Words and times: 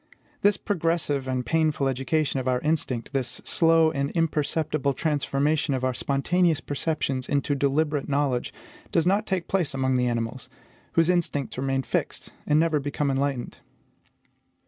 This 0.41 0.57
progressive 0.57 1.27
and 1.27 1.45
painful 1.45 1.87
education 1.87 2.39
of 2.39 2.47
our 2.47 2.59
instinct, 2.61 3.13
this 3.13 3.39
slow 3.45 3.91
and 3.91 4.09
imperceptible 4.13 4.95
transformation 4.95 5.75
of 5.75 5.83
our 5.83 5.93
spontaneous 5.93 6.59
perceptions 6.59 7.29
into 7.29 7.53
deliberate 7.53 8.09
knowledge, 8.09 8.51
does 8.91 9.05
not 9.05 9.27
take 9.27 9.47
place 9.47 9.75
among 9.75 9.97
the 9.97 10.07
animals, 10.07 10.49
whose 10.93 11.07
instincts 11.09 11.59
remain 11.59 11.83
fixed, 11.83 12.33
and 12.47 12.59
never 12.59 12.79
become 12.79 13.11
enlightened. 13.11 13.59